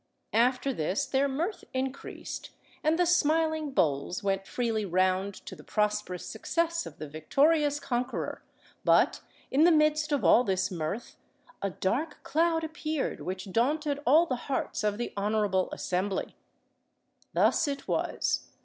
After 0.33 0.73
this 0.73 1.05
their 1.05 1.27
mirth 1.27 1.63
increased, 1.75 2.49
and 2.83 2.97
the 2.97 3.05
smiling 3.05 3.69
bowls 3.69 4.23
went 4.23 4.47
freely 4.47 4.83
round 4.83 5.35
to 5.45 5.55
the 5.55 5.63
prosperous 5.63 6.25
success 6.27 6.87
of 6.87 6.97
the 6.97 7.07
victorious 7.07 7.79
conqueror, 7.79 8.43
but, 8.83 9.21
in 9.51 9.63
the 9.63 9.69
midst 9.71 10.11
of 10.11 10.23
all 10.25 10.43
this 10.43 10.71
mirth, 10.71 11.17
a 11.61 11.69
dark 11.69 12.23
cloud 12.23 12.63
appeared 12.63 13.19
which 13.21 13.51
daunted 13.51 13.99
all 14.03 14.25
the 14.25 14.35
hearts 14.49 14.83
of 14.83 14.97
the 14.97 15.13
honourable 15.15 15.69
assembly. 15.71 16.35
Thus 17.33 17.67
it 17.67 17.87
was. 17.87 18.47